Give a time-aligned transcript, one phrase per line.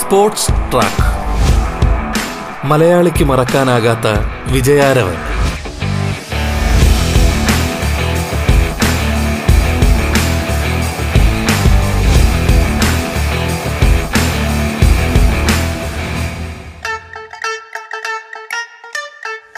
[0.00, 1.06] Sports track.
[2.66, 4.06] മലയാളിക്ക് മറക്കാനാകാത്ത
[4.52, 5.16] വിജയാരവൻ.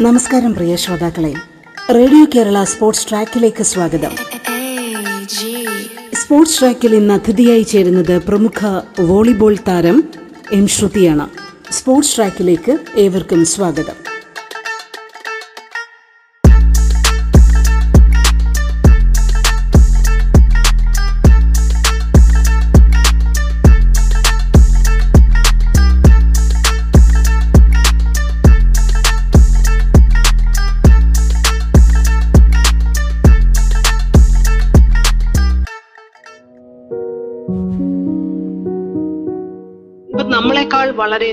[0.00, 1.51] നമസ്കാരം പ്രിയ ശ്രോതാക്കളെ.
[1.90, 4.10] റേഡിയോ കേരള സ്പോർട്സ് ട്രാക്കിലേക്ക് സ്വാഗതം.
[6.14, 10.04] സ്പോർട്സ് ട്രാക്കിൽ ഇന്ന് അതിഥിയായി ചേരുന്നത് പ്രമുഖ വോളിബോൾ താരം
[10.52, 11.28] എം ശ്രുതിയാണ്.
[11.72, 14.11] സ്പോർട്സ് ട്രാക്കിലേക്ക് ഏവർക്കും സ്വാഗതം.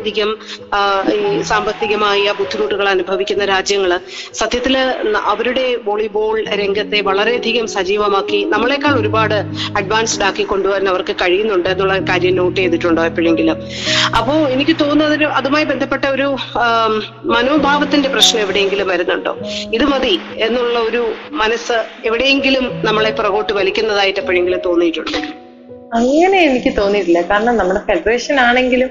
[0.09, 0.29] വളരെയധികം
[1.13, 3.91] ഈ സാമ്പത്തികമായ ബുദ്ധിമുട്ടുകൾ അനുഭവിക്കുന്ന രാജ്യങ്ങൾ
[4.33, 4.75] സത്യത്തിൽ
[5.31, 9.35] അവരുടെ വോളിബോൾ രംഗത്തെ വളരെയധികം സജീവമാക്കി നമ്മളെക്കാൾ ഒരുപാട്
[9.77, 13.57] അഡ്വാൻസ്ഡ് ആക്കി കൊണ്ടുവരാൻ അവർക്ക് കഴിയുന്നുണ്ട് എന്നുള്ള കാര്യം നോട്ട് ചെയ്തിട്ടുണ്ടോ എപ്പോഴെങ്കിലും?
[14.17, 16.27] അപ്പോ എനിക്ക് തോന്നുന്നത് അതുമായി ബന്ധപ്പെട്ട ഒരു
[17.25, 19.33] മനോഭാവത്തിന്റെ പ്രശ്നം എവിടെയെങ്കിലും വരുന്നുണ്ടോ?
[19.73, 25.21] ഇത് മതി എന്നുള്ള ഒരു മനസ്സ് എവിടെയെങ്കിലും നമ്മളെ പുറകോട്ട് വലിക്കുന്നതായിട്ട് എപ്പോഴെങ്കിലും തോന്നിയിട്ടുണ്ടോ?
[25.93, 27.21] അങ്ങനെ എനിക്ക് തോന്നിയിട്ടില്ല.
[27.21, 28.89] കാരണം നമ്മുടെ ഫെഡറേഷൻ ആണെങ്കിലും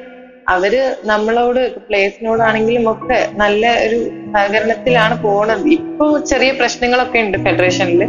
[0.52, 0.74] അവർ
[1.10, 3.98] നമ്മളോട് പ്ലേസിനോടാണെങ്കിലും ഒക്കെ നല്ല ഒരു
[4.34, 5.64] സഹകരണത്തിലാണ് പോണത്.
[5.78, 8.02] ഇപ്പൊ ചെറിയ പ്രശ്നങ്ങളൊക്കെ ഉണ്ട് ഫെഡറേഷനിൽ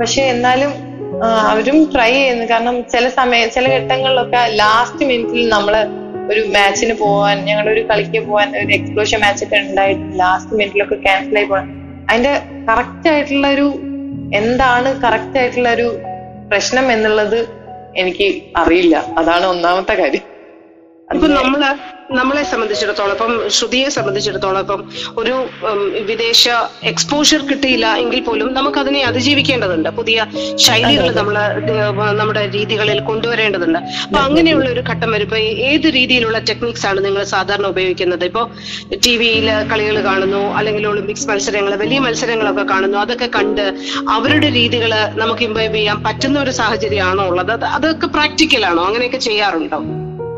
[0.00, 0.72] പക്ഷെ എന്നാലും
[1.50, 2.44] അവരും ട്രൈ ചെയ്യുന്നു.
[2.52, 5.74] കാരണം ചില സമയ ചില ഘട്ടങ്ങളിലൊക്കെ ലാസ്റ്റ് മിനിറ്റിൽ നമ്മൾ
[6.32, 11.38] ഒരു മാച്ചിന് പോവാൻ ഞങ്ങളുടെ ഒരു കളിക്ക് പോവാൻ ഒരു എക്സ്പ്ലോഷൻ മാച്ച് ഒക്കെ ഉണ്ടായിട്ട് ലാസ്റ്റ് മിനിറ്റിലൊക്കെ ക്യാൻസൽ
[11.40, 11.68] ആയി പോകാൻ
[12.08, 12.34] അതിന്റെ
[12.68, 13.66] കറക്റ്റ് ആയിട്ടുള്ള ഒരു
[14.40, 15.88] എന്താണ് കറക്റ്റ് ആയിട്ടുള്ള ഒരു
[16.50, 17.40] പ്രശ്നം എന്നുള്ളത്
[18.02, 18.28] എനിക്ക്
[18.62, 18.96] അറിയില്ല.
[19.20, 20.26] അതാണ് ഒന്നാമത്തെ കാര്യം.
[21.14, 21.62] ഇപ്പൊ നമ്മൾ
[22.18, 24.80] നമ്മളെ സംബന്ധിച്ചിടത്തോളം ഇപ്പം ശ്രുതിയെ സംബന്ധിച്ചിടത്തോളം ഇപ്പം
[25.20, 25.34] ഒരു
[26.08, 26.42] വിദേശ
[26.90, 29.88] എക്സ്പോഷർ കിട്ടിയില്ല എങ്കിൽ പോലും നമുക്ക് അതിനെ അതിജീവിക്കേണ്ടതുണ്ട്.
[29.98, 30.26] പുതിയ
[30.64, 31.36] ശൈലികൾ നമ്മൾ
[32.20, 33.78] നമ്മുടെ രീതികളിൽ കൊണ്ടുവരേണ്ടതുണ്ട്.
[34.04, 35.38] അപ്പൊ അങ്ങനെയുള്ള ഒരു ഘട്ടം വരുമ്പോ
[35.70, 38.24] ഏത് രീതിയിലുള്ള ടെക്നിക്സ് ആണ് നിങ്ങൾ സാധാരണ ഉപയോഗിക്കുന്നത്?
[38.24, 38.44] ഇപ്പോ
[39.06, 43.64] ടി വിയിൽ കളികൾ കാണുന്നു അല്ലെങ്കിൽ ഒളിമ്പിക്സ് മത്സരങ്ങൾ വലിയ മത്സരങ്ങളൊക്കെ കാണുന്നു അതൊക്കെ കണ്ട്
[44.16, 44.94] അവരുടെ രീതികൾ
[45.24, 47.54] നമുക്ക് ഇംബൈബ് ചെയ്യാൻ പറ്റുന്ന ഒരു സാഹചര്യമാണോ ഉള്ളത്?
[47.78, 48.84] അതൊക്കെ പ്രാക്ടിക്കൽ ആണോ?
[48.84, 49.80] അങ്ങനെയൊക്കെ ചെയ്യാറുണ്ടോ?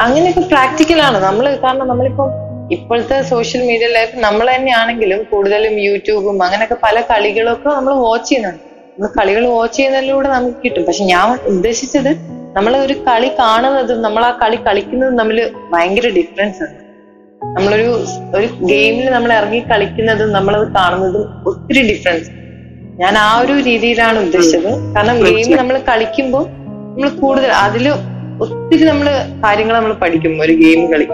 [0.03, 1.19] അങ്ങനെയൊക്കെ പ്രാക്ടിക്കൽ ആണ്.
[1.19, 2.31] നമ്മൾ കാരണം നമ്മളിപ്പം
[2.75, 8.63] ഇപ്പോഴത്തെ സോഷ്യൽ മീഡിയ ലൈഫ് നമ്മൾ തന്നെയാണെങ്കിലും കൂടുതലും യൂട്യൂബും അങ്ങനെയൊക്കെ പല കളികളൊക്കെ നമ്മൾ വാച്ച് ചെയ്യുന്നുണ്ട്.
[8.95, 10.85] നമ്മൾ കളികൾ വാച്ച് ചെയ്യുന്നതിലൂടെ നമുക്ക് കിട്ടും.
[10.89, 12.11] പക്ഷെ ഞാൻ ഉദ്ദേശിച്ചത്
[12.57, 16.81] നമ്മൾ ഒരു കളി കാണുന്നതും നമ്മൾ ആ കളി കളിക്കുന്നതും തമ്മിൽ ഭയങ്കര ഡിഫറൻസ് ഉണ്ട്
[17.57, 17.89] നമ്മളൊരു
[18.37, 22.31] ഒരു ഗെയിമിൽ നമ്മൾ ഇറങ്ങി കളിക്കുന്നതും നമ്മളത് കാണുന്നതും ഒത്തിരി ഡിഫറൻസ്
[23.01, 24.71] ഞാൻ ആ ഒരു രീതിയിലാണ് ഉദ്ദേശിച്ചത്.
[24.97, 26.45] കാരണം ഗെയിം നമ്മൾ കളിക്കുമ്പോൾ
[26.91, 27.87] നമ്മൾ കൂടുതൽ അതിൽ
[28.41, 29.09] ഒത്തിരി നമ്മൾ
[29.45, 31.05] കാര്യങ്ങൾ നമ്മൾ പഠിക്കും ഒരു ഗെയിം കളി.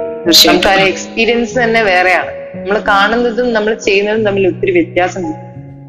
[0.47, 2.31] നമുക്ക് ആ എക്സ്പീരിയൻസ് തന്നെ വേറെയാണ്.
[2.54, 5.32] നമ്മൾ കാണുന്നതും നമ്മൾ ചെയ്യുന്നതും തമ്മിൽ ഒത്തിരി വ്യത്യാസം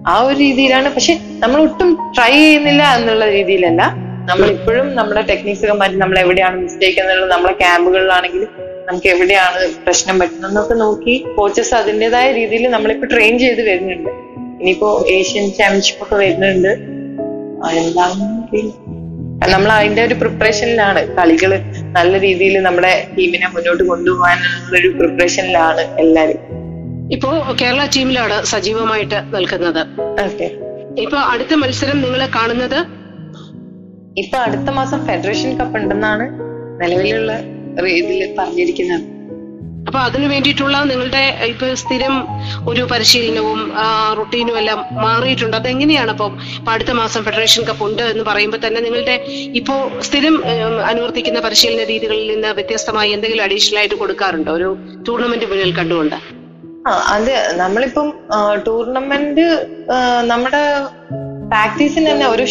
[0.08, 0.90] ആ ഒരു രീതിയിലാണ്.
[0.90, 3.82] പക്ഷെ നമ്മൾ ഒട്ടും ട്രൈ ചെയ്യുന്നില്ല എന്നുള്ള രീതിയിലല്ല.
[4.30, 8.48] നമ്മൾ ഇപ്പോഴും നമ്മുടെ ടെക്നിക്സ് മാറ്റി നമ്മൾ എവിടെയാണ് മിസ്റ്റേക്ക് എന്നുള്ളത് നമ്മളെ ക്യാമ്പുകളിലാണെങ്കിലും
[8.86, 14.10] നമുക്ക് എവിടെയാണ് പ്രശ്നം പറ്റുന്നതെന്നൊക്കെ നോക്കി കോച്ചസ് അതിന്റെതായ രീതിയിൽ നമ്മളിപ്പോ ട്രെയിൻ ചെയ്ത് വരുന്നുണ്ട്.
[14.62, 16.68] ഇനിയിപ്പോ ഏഷ്യൻ ചാമ്പ്യൻഷിപ്പ് ഒക്കെ വരുന്നുണ്ട്.
[17.78, 18.12] എല്ലാം.
[19.50, 21.52] നമ്മൾ അതിന്റെ ഒരു പ്രിപ്പറേഷനിലാണ് കളികൾ
[21.92, 26.42] നല്ല രീതിയിൽ നമ്മുടെ ടീമിനെ മുന്നോട്ട് കൊണ്ടുപോകാനുള്ള ഒരു പ്രിപ്പറേഷനിലാണ് എല്ലാവരും
[27.12, 27.30] ഇപ്പോ
[27.62, 29.82] കേരള ടീമിലാണ് സജീവമായിട്ട് നിൽക്കുന്നത്.
[30.98, 32.80] ഇപ്പൊ അടുത്ത മത്സരം നിങ്ങൾ കാണുന്നത്?
[34.18, 36.28] ഇപ്പൊ അടുത്ത മാസം ഫെഡറേഷൻ കപ്പ് ഉണ്ടെന്നാണ്
[36.82, 37.34] നിലവിലുള്ള
[37.88, 39.21] ഇതിൽ പറഞ്ഞിരിക്കുന്നത്.
[39.88, 41.22] അപ്പൊ അതിനു വേണ്ടിയിട്ടുള്ള നിങ്ങളുടെ
[41.52, 42.14] ഇപ്പൊ സ്ഥിരം
[42.70, 43.62] ഒരു പരിശീലനവും
[44.18, 45.58] റൊട്ടീനും എല്ലാം മാറിയിട്ടുണ്ട്.
[45.58, 46.34] അതെങ്ങനെയാണ് അപ്പം
[46.74, 49.16] അടുത്ത മാസം ഫെഡറേഷൻ കപ്പ് ഉണ്ട് എന്ന് പറയുമ്പോൾ തന്നെ നിങ്ങളുടെ
[49.60, 49.76] ഇപ്പോ
[50.08, 50.36] സ്ഥിരം
[50.92, 54.54] അനുവർത്തിക്കുന്ന പരിശീലന രീതികളിൽ നിന്ന് വ്യത്യസ്തമായി എന്തെങ്കിലും അഡീഷണൽ ആയിട്ട് കൊടുക്കാറുണ്ടോ?
[54.54, 54.70] ഒരു
[55.08, 56.18] ടൂർണമെന്റ് മുന്നിൽ കണ്ടുകൊണ്ട്.
[57.14, 58.08] അതെ അത് നമ്മളിപ്പം
[58.68, 59.48] ടൂർണമെന്റ്
[60.32, 60.64] നമ്മുടെ
[61.52, 62.46] പ്രാക്ടീസിന് തന്നെ ഒരു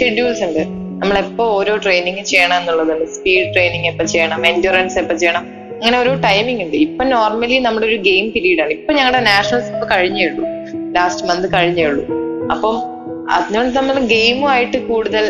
[0.00, 0.62] ഷെഡ്യൂൾസ് ഉണ്ട്.
[1.02, 3.06] നമ്മളെപ്പോ ഓരോ ട്രെയിനിങ് ചെയ്യണം എന്നുള്ളതുണ്ട്.
[3.16, 5.44] സ്പീഡ് ട്രെയിനിങ് എപ്പോ ചെയ്യണം എൻഡുറൻസ് എപ്പോ ചെയ്യണം.
[5.78, 6.76] അങ്ങനെ ഒരു ടൈമിംഗ് ഉണ്ട്.
[6.76, 8.72] ഇപ്പൊ നോർമലി നമ്മുടെ ഒരു ഗെയിം പീരീഡ് ആണ്.
[8.78, 10.44] ഇപ്പൊ ഞങ്ങളുടെ നാഷണൽസ് ഇപ്പൊ കഴിഞ്ഞേ ഉള്ളൂ.
[10.96, 12.04] ലാസ്റ്റ് മന്ത് കഴിഞ്ഞേ ഉള്ളൂ.
[12.54, 12.76] അപ്പം
[13.36, 15.24] അതിനോട് നമ്മൾ ഗെയിമുമായിട്ട് കൂടുതൽ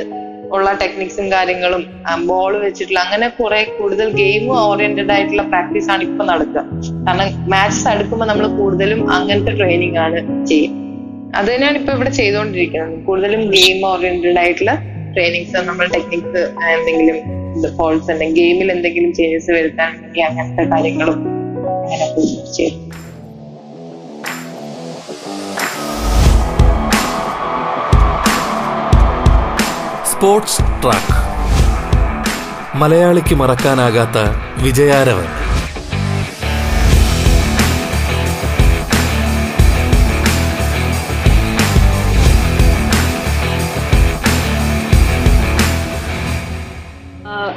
[0.57, 1.83] ഉള്ള ടെക്നിക്സും കാര്യങ്ങളും
[2.29, 6.63] ബോൾ വെച്ചിട്ടുള്ള അങ്ങനെ കുറെ കൂടുതൽ ഗെയിം ഓറിയന്റഡ് ആയിട്ടുള്ള പ്രാക്ടീസ് ആണ് ഇപ്പൊ നടക്കുക
[7.07, 10.87] കാരണം മാച്ചസ് അടുക്കുമ്പോൾ നമ്മൾ കൂടുതലും അങ്ങനത്തെ ട്രെയിനിങ് ആണ് ചെയ്യുക
[11.39, 14.75] അത് തന്നെയാണ് ഇപ്പൊ ഇവിടെ ചെയ്തുകൊണ്ടിരിക്കുന്നത് കൂടുതലും ഗെയിം ഓറിയന്റഡ് ആയിട്ടുള്ള
[15.15, 16.43] ട്രെയിനിങ്സ് നമ്മൾ ടെക്നിക്സ്
[16.77, 17.19] എന്തെങ്കിലും
[17.79, 21.19] ഫോൾസ് അല്ലെങ്കിൽ ഗെയിമിൽ എന്തെങ്കിലും ചേഞ്ചസ് വരുത്താണെങ്കിൽ അങ്ങനത്തെ കാര്യങ്ങളും
[21.83, 22.07] അങ്ങനെ
[22.57, 22.77] ചെയ്തു.
[30.11, 31.17] സ്പോർട്സ് ട്രാക്ക്
[32.79, 34.19] മലയാളിക്ക് മറക്കാനാകാത്ത
[34.63, 35.29] വിജയാരവൻ.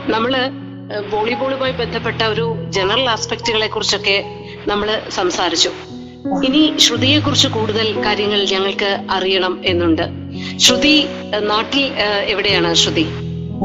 [0.09, 0.49] നമ്മൾ
[1.11, 4.23] വോളിബോളുമായി ബന്ധപ്പെട്ട ഒരു ജനറൽ ആസ്പെക്റ്റുകളെ കുറിച്ചൊക്കെ
[4.67, 5.69] നമ്മൾ സംസാരിച്ചു.
[6.45, 10.01] ഇനി ശ്രുതിയെ കുറിച്ച് കൂടുതൽ കാര്യങ്ങൾ ഞങ്ങൾക്ക് അറിയണം എന്നുണ്ട്.
[10.57, 11.07] ശ്രുതി
[11.39, 11.91] നാട്ടിൽ
[12.25, 13.05] എവിടെയാണ് ശ്രുതി?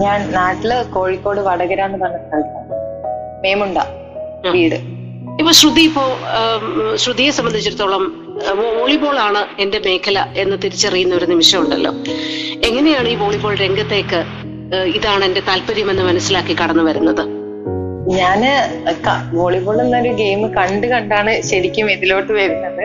[0.02, 2.70] ഞാൻ നാട്ടിൽ കോഴിക്കോട് വടകര എന്ന് പറഞ്ഞ സ്ഥലത്താണ്.
[3.42, 3.78] മേമുണ്ട
[4.50, 4.78] വീട്.
[5.40, 6.02] ഇപ്പൊ ശ്രുതി ഇപ്പോ
[6.96, 8.02] ശ്രുതിയെ സംബന്ധിച്ചിടത്തോളം
[8.78, 11.92] വോളിബോൾ ആണ് എന്റെ മേഖല എന്ന് തിരിച്ചറിയുന്ന ഒരു നിമിഷമുണ്ടല്ലോ.
[12.68, 14.45] എങ്ങനെയാണ് ഈ വോളിബോൾ രംഗത്തേക്ക്
[14.96, 17.22] ഇതാണ് എന്റെ താല്പര്യം എന്ന് മനസ്സിലാക്കി കടന്നു വരുന്നത്.
[18.18, 18.40] ഞാൻ
[19.34, 22.82] വോളിബോൾ എന്നൊരു ഗെയിം കണ്ട് കണ്ടാണ് ശരിക്കും ഇതിലോട്ട് വരുന്നത്.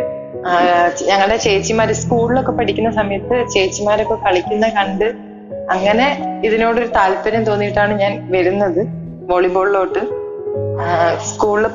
[1.10, 5.08] ഞങ്ങളുടെ ചേച്ചിമാര് സ്കൂളിലൊക്കെ പഠിക്കുന്ന സമയത്ത് ചേച്ചിമാരൊക്കെ കളിക്കുന്ന കണ്ട്
[5.76, 6.08] അങ്ങനെ
[6.48, 8.82] ഇതിനോടൊരു താല്പര്യം തോന്നിയിട്ടാണ് ഞാൻ വരുന്നത്
[9.32, 10.02] വോളിബോളിലോട്ട്.
[11.30, 11.66] സ്കൂളിൽ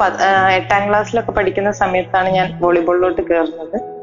[0.56, 3.95] എട്ടാം ക്ലാസ്സിലൊക്കെ പഠിക്കുന്ന സമയത്താണ് ഞാൻ വോളിബോളിലോട്ട് കയറുന്നത്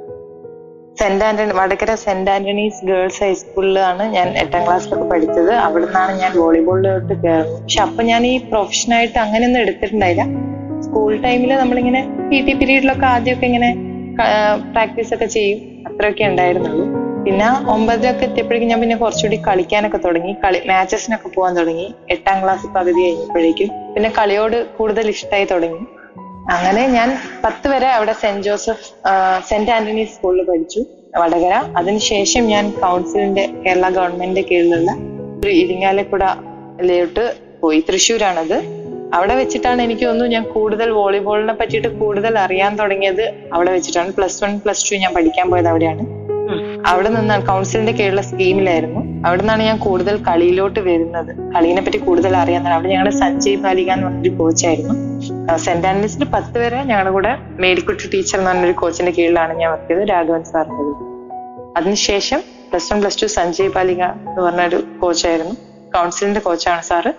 [0.99, 5.51] saint Antony Vadakara saint Antony's girls ഹൈസ്കൂളിലാണ് ഞാൻ എട്ടാം ക്ലാസ്സിലൊക്കെ പഠിച്ചത്.
[5.65, 7.61] അവിടെ നിന്നാണ് ഞാൻ വോളിബോളിലോട്ട് കയറുന്നത്.
[7.61, 10.25] പക്ഷെ അപ്പൊ ഞാൻ ഈ പ്രൊഫഷനായിട്ട് അങ്ങനെയൊന്നും എടുത്തിട്ടുണ്ടായില്ല.
[10.85, 13.69] സ്കൂൾ ടൈമിൽ നമ്മളിങ്ങനെ പി ടി പീരീഡിലൊക്കെ ആദ്യമൊക്കെ ഇങ്ങനെ
[14.73, 15.59] പ്രാക്ടീസ് ഒക്കെ ചെയ്യും.
[15.87, 16.85] അത്രയൊക്കെ ഉണ്ടായിരുന്നുള്ളൂ.
[17.25, 20.33] പിന്നെ ഒമ്പതിലൊക്കെ എത്തിയപ്പോഴേക്കും ഞാൻ പിന്നെ കുറച്ചുകൂടി കളിക്കാനൊക്കെ തുടങ്ങി.
[20.43, 21.87] കളി മാച്ചസിനൊക്കെ പോകാൻ തുടങ്ങി.
[22.09, 23.69] എട്ടാം ക്ലാസ് പകുതി കഴിഞ്ഞപ്പോഴേക്കും.
[23.95, 25.83] പിന്നെ കളിയോട് കൂടുതൽ ഇഷ്ടമായി തുടങ്ങി.
[26.51, 28.87] അങ്ങനെ ഞാൻ പത്ത് വരെ അവിടെ സെന്റ് ജോസഫ്
[29.49, 30.85] സെന്റ് ആന്റണി സ്കൂളിൽ പഠിച്ചു
[31.17, 31.53] വടകര.
[31.77, 34.91] അതിനുശേഷം ഞാൻ കൗൺസിലിന്റെ കേരള ഗവൺമെന്റിന്റെ കീഴിലുള്ള
[35.49, 36.23] ഇരിങ്ങാലക്കുട
[36.81, 37.79] ലേഔട്ട് പോയി.
[37.89, 38.63] തൃശ്ശൂരാണത്.
[39.13, 44.13] അവിടെ വെച്ചിട്ടാണ് എനിക്ക് തോന്നുന്നു ഞാൻ കൂടുതൽ വോളിബോളിനെ പറ്റിയിട്ട് കൂടുതൽ അറിയാൻ തുടങ്ങിയത് അവിടെ വെച്ചിട്ടാണ്.
[44.13, 46.23] പ്ലസ് വൺ പ്ലസ് ടു ഞാൻ പഠിക്കാൻ പോയത് അവിടെയാണ്.
[46.87, 49.27] അവിടെ നിന്നാണ് കൗൺസിലിന്റെ കീഴിലുള്ള സ്കീമിലായിരുന്നു.
[49.27, 51.53] അവിടെ നിന്നാണ് ഞാൻ കൂടുതൽ കളിയിലോട്ട് വരുന്നത്.
[51.55, 55.12] കളീനെ പറ്റി കൂടുതൽ അറിയാൻ അവിടെ ഞങ്ങളുടെ സഞ്ജയ് ബാലിക എന്ന് പറഞ്ഞൊരു കോച്ചായിരുന്നു
[55.55, 60.09] സെന്റ് ആൻഡ്രീസിൽ പത്ത് വരെ ഞങ്ങളുടെ കൂടെ മേരിക്കുട്ടി ടീച്ചർ എന്ന് പറഞ്ഞൊരു കോച്ചിന്റെ കീഴിലാണ് ഞാൻ വർക്ക് ചെയ്തത്
[60.09, 60.41] രാഘവൻ
[60.71, 60.93] കീഴിൽ.
[61.77, 65.53] അതിനുശേഷം plus one plus two Sanjay Palika എന്ന് പറഞ്ഞൊരു കോച്ചായിരുന്നു
[65.95, 67.13] കൗൺസിലിന്റെ കോച്ചാണ് സാറ്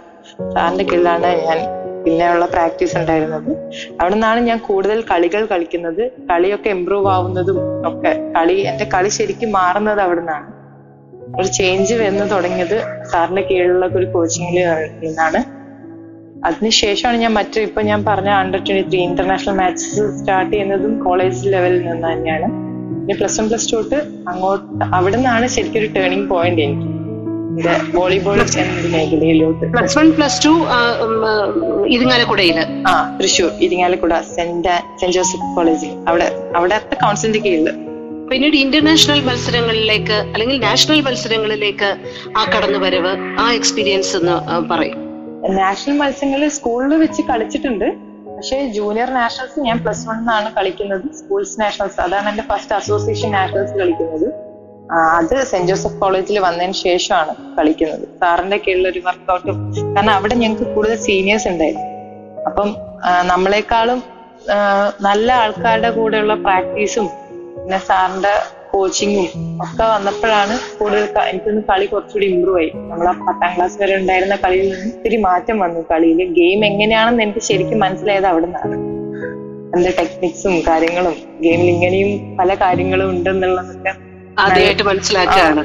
[0.55, 1.59] സാറിന്റെ കീഴിലാണ് ഞാൻ
[2.05, 3.51] പിന്നെയുള്ള പ്രാക്ടീസ് ഉണ്ടായിരുന്നത്.
[4.01, 6.11] അവിടെ നിന്നാണ് ഞാൻ കൂടുതൽ കളികൾ കളിക്കുന്നത്.
[6.31, 8.33] കളിയൊക്കെ ഇമ്പ്രൂവ് ആവുന്നതും ഒക്കെ.
[8.37, 10.55] കളി എന്റെ കളി ശരിക്കും മാറുന്നത് അവിടെ നിന്നാണ്
[11.39, 12.83] ഒരു ചേഞ്ച് വന്ന് തുടങ്ങിയത്
[13.13, 14.67] സാറിന്റെ കീഴിലുള്ള ഒരു കോച്ചിങ്ങിൽ
[15.07, 15.54] നിന്നാണ്.
[16.49, 21.81] അതിനുശേഷമാണ് ഞാൻ മറ്റു ഇപ്പൊ ഞാൻ പറഞ്ഞ under twenty three international matches start ചെയ്യുന്നതും കോളേജ് ലെവലിൽ
[21.87, 22.49] നിന്ന് തന്നെയാണ്.
[22.99, 24.01] പിന്നെ പ്ലസ് വൺ പ്ലസ് ടു തൊട്ട്
[24.33, 26.91] അങ്ങോട്ട് അവിടെ നിന്നാണ് ശരിക്കും ഒരു ടേണിംഗ് പോയിന്റ് എനിക്ക്.
[27.97, 28.39] വോളിബോൾ
[28.95, 29.65] മേഖലയിലോട്ട്.
[29.75, 30.53] പ്ലസ് വൺ പ്ലസ് ടു
[31.95, 32.59] ഇരിങ്ങാലക്കുടയിൽ.
[32.91, 37.69] ആ Thrissur Irinjalakuda saint saint Joseph കോളേജിൽ അവിടെ അവിടത്തെ കൗൺസിലിന്റെ കീഴിൽ
[38.31, 41.91] പിന്നീട് ഇന്റർനാഷണൽ മത്സരങ്ങളിലേക്ക് അല്ലെങ്കിൽ നാഷണൽ മത്സരങ്ങളിലേക്ക്
[42.39, 44.37] ആ കടന്നുവരവ് ആ എക്സ്പീരിയൻസ് എന്ന്
[44.71, 45.01] പറയും.
[45.59, 47.89] നാഷണൽ മത്സരങ്ങളിൽ സ്കൂളിൽ വെച്ച് കളിച്ചിട്ടുണ്ട്.
[48.37, 51.05] പക്ഷേ ജൂനിയർ നാഷണൽസ് ഞാൻ പ്ലസ് വൺ എന്നാണ് കളിക്കുന്നത്.
[51.19, 54.27] സ്കൂൾസ് നാഷണൽസ് അതാണ് എന്റെ ഫസ്റ്റ് അസോസിയേഷൻ നാഷണൽസ് കളിക്കുന്നത്.
[55.19, 58.05] അത് സെന്റ് ജോസഫ് കോളേജിൽ വന്നതിന് ശേഷമാണ് കളിക്കുന്നത്.
[58.21, 59.59] സാറിന്റെ കീഴിൽ ഒരു വർക്കൗട്ടും
[59.97, 61.87] കാരണം അവിടെ ഞങ്ങൾക്ക് കൂടുതൽ സീനിയേഴ്സ് ഉണ്ടായിരുന്നു.
[62.49, 62.71] അപ്പം
[63.33, 64.03] നമ്മളെക്കാളും
[65.09, 67.07] നല്ല ആൾക്കാരുടെ കൂടെയുള്ള പ്രാക്ടീസും
[67.57, 68.35] പിന്നെ സാറിന്റെ
[68.75, 69.27] കോച്ചിങ്ങും
[69.65, 72.71] ഒക്കെ വന്നപ്പോഴാണ് കൂടുതൽ എനിക്കൊന്ന് കളി കുറച്ചുകൂടി ഇമ്പ്രൂവ് ആയി.
[72.91, 76.21] നമ്മൾ ആ പത്താം ക്ലാസ് വരെ ഉണ്ടായിരുന്ന കളിയിൽ നിന്ന് ഒത്തിരി മാറ്റം വന്നു കളിയിൽ.
[76.39, 78.77] ഗെയിം എങ്ങനെയാണെന്ന് എനിക്ക് ശരിക്കും മനസ്സിലായത് അവിടെ നിന്നാണ്
[79.69, 83.93] അതിന്റെ ടെക്നിക്സും കാര്യങ്ങളും ഗെയിമിൽ ഇങ്ങനെയും പല കാര്യങ്ങളും ഉണ്ടെന്നുള്ളതൊക്കെ
[84.39, 85.63] ആദ്യമായിട്ട് മനസ്സിലാക്കുകയാണ്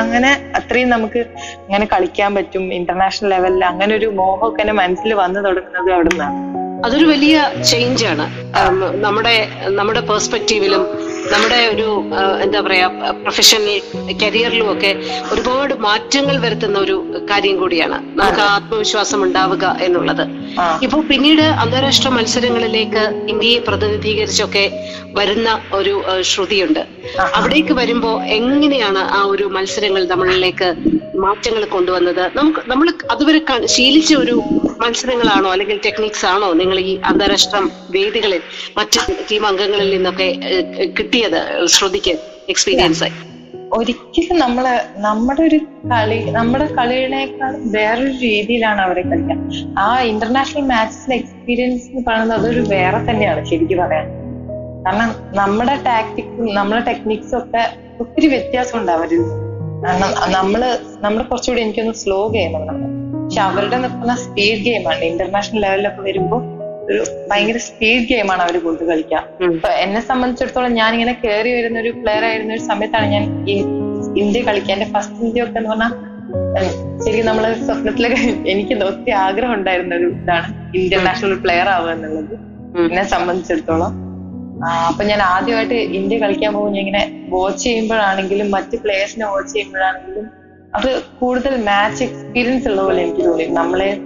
[0.00, 1.20] അങ്ങനെ അത്രയും നമുക്ക്
[1.62, 6.38] അങ്ങനെ കളിക്കാൻ പറ്റും ഇന്റർനാഷണൽ ലെവലിൽ അങ്ങനെ ഒരു മോഹമൊക്കെ എന്റെ മനസ്സിൽ വന്നു തുടങ്ങുന്നത് അവിടെ നിന്നാണ്
[6.86, 7.34] അതൊരു വലിയ
[7.70, 8.24] ചേഞ്ച് ആണ്.
[9.00, 9.34] നമ്മുടെ
[9.70, 10.82] നമ്മുടെ പെർസ്പെക്റ്റീവിലും
[11.32, 11.88] നമ്മുടെ ഒരു
[12.42, 12.86] എന്താ പറയാ
[13.22, 13.66] പ്രൊഫഷണൽ
[14.22, 14.90] കരിയറിലും ഒക്കെ
[15.32, 16.96] ഒരുപാട് മാറ്റങ്ങൾ വരുത്തുന്ന ഒരു
[17.30, 17.98] കാര്യം കൂടിയാണ്.
[18.18, 20.24] നമുക്ക് ആത്മവിശ്വാസം ഉണ്ടാവുക എന്നുള്ളത്.
[20.82, 24.64] ഇപ്പൊ പിന്നീട് അന്താരാഷ്ട്ര മത്സരങ്ങളിലേക്ക് ഇന്ത്യയെ പ്രതിനിധീകരിച്ചൊക്കെ
[25.18, 25.94] വരുന്ന ഒരു
[26.30, 26.82] ശ്രുതിയുണ്ട്.
[27.38, 30.68] അവിടേക്ക് വരുമ്പോ എങ്ങനെയാണ് ആ ഒരു മത്സരങ്ങൾ നമ്മളിലേക്ക്
[31.24, 32.24] മാറ്റങ്ങൾ കൊണ്ടുവന്നത്?
[32.36, 34.36] നമുക്ക് നമ്മൾ അതുവരെ ശീലിച്ച ഒരു
[34.82, 37.58] മത്സരങ്ങളാണോ അല്ലെങ്കിൽ ടെക്നിക്സ് ആണോ നിങ്ങൾ ഈ അന്താരാഷ്ട്ര
[37.90, 38.42] വേദികളിൽ
[38.76, 40.28] മറ്റ് ടീം അംഗങ്ങളിൽ നിന്നൊക്കെ
[40.98, 42.16] കിട്ടിയത് ശ്രദ്ധിക്കാൻ
[42.48, 43.14] എക്സ്പീരിയൻസ് ആയി?
[43.72, 44.64] ഒരിക്കലും നമ്മൾ
[44.96, 45.58] നമ്മുടെ ഒരു
[45.92, 49.36] കളി നമ്മുടെ കളികളെക്കാൾ വേറൊരു രീതിയിലാണ് അവരെ കളിക്കുക
[49.78, 54.08] ആ ഇന്റർനാഷണൽ മാച്ചിലെ എക്സ്പീരിയൻസ് എന്ന് പറയുന്നത് അതൊരു വേറെ തന്നെയാണ് ശരിക്കും പറയാൻ.
[54.84, 57.62] കാരണം നമ്മുടെ ടാക്ടിക്സും നമ്മുടെ ടെക്നിക്സും ഒക്കെ
[58.00, 59.22] ഒത്തിരി വ്യത്യാസമുണ്ട് അവരിൽ.
[59.84, 60.60] കാരണം നമ്മൾ
[61.00, 62.88] നമ്മൾ കുറച്ചുകൂടി എനിക്കൊന്ന് സ്ലോ ഗെയിമാണ് നമ്മൾ
[63.34, 66.40] പക്ഷെ അവരുടെ നിൽക്കുന്ന സ്പീഡ് ഗെയിമാണ് ഇന്റർനാഷണൽ ലെവലിലൊക്കെ വരുമ്പോൾ
[66.84, 66.98] ഒരു
[67.28, 69.18] ഭയങ്കര സ്പീഡ് ഗെയിമാണ് അവർ കൂടുതൽ കളിക്കുക
[69.52, 73.24] അപ്പൊ എന്നെ സംബന്ധിച്ചിടത്തോളം ഞാൻ ഇങ്ങനെ കയറി വരുന്ന ഒരു പ്ലെയർ ആയിരുന്ന ഒരു സമയത്താണ് ഞാൻ
[74.16, 75.94] ഇന്ത്യ കളിക്കുക എന്റെ ഫസ്റ്റ് ഇന്ത്യ ഒക്കെ എന്ന് പറഞ്ഞാൽ
[77.04, 78.20] ശരിക്കും നമ്മൾ സ്വപ്നത്തിലൊക്കെ
[78.52, 82.36] എനിക്ക് ഒത്തിരി ആഗ്രഹം ഉണ്ടായിരുന്ന ഒരു ഇതാണ് ഇന്ത്യൻ നാഷണൽ പ്ലെയർ ആവുക എന്നുള്ളത്.
[82.84, 83.94] എന്നെ സംബന്ധിച്ചിടത്തോളം.
[84.84, 90.28] അപ്പൊ ഞാൻ ആദ്യമായിട്ട് ഇന്ത്യ കളിക്കാൻ പോകുമ്പോൾ ഞാൻ ഇങ്ങനെ വാച്ച് ചെയ്യുമ്പോഴാണെങ്കിലും മറ്റ് പ്ലേയേഴ്സിനെ വാച്ച് ചെയ്യുമ്പോഴാണെങ്കിലും
[90.74, 93.44] അത് കൂടുതൽ മാച്ച് എക്സ്പീരിയൻസ് ഉള്ള പോലെ എനിക്ക് തോന്നി.
[93.44, 93.98] നമ്മളെ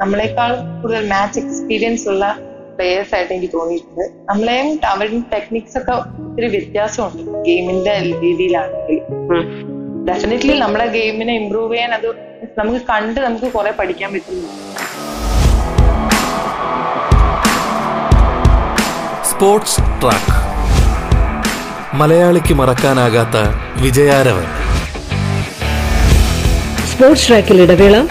[0.00, 2.38] നമ്മളെക്കാൾ കൂടുതൽ മാച്ച് എക്സ്പീരിയൻസ് ഉള്ള
[2.76, 4.04] പ്ലേയേഴ്സ് ആയിട്ട് എനിക്ക് തോന്നിയിട്ടുണ്ട്.
[4.28, 7.42] നമ്മളെയും അവരുടെ ടെക്നിക്സ് ഒക്കെ ഒത്തിരി വ്യത്യാസമുണ്ട്.
[7.44, 9.00] ഗെയിമിന്റെ രീതിയിലാണെങ്കിൽ.
[10.10, 12.08] ഡെഫിനറ്റ്ലി നമ്മുടെ ഗെയിമിനെ ഇമ്പ്രൂവ് ചെയ്യാൻ അത്
[12.58, 14.48] നമുക്ക് കണ്ട് നമുക്ക് കുറെ പഠിക്കാൻ പറ്റുന്നു
[19.30, 20.34] സ്പോർട്സ് ട്രാക്ക്
[21.96, 23.38] മലയാളിക്ക് മറക്കാനാകാത്ത
[23.82, 24.61] വിജയാരവൻ.
[27.02, 28.06] സ്പോർട്സ് ട്രാക്കിൽ ഇടവേള.